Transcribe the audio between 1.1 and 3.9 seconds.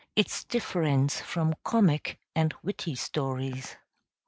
from Comic and Witty Stories.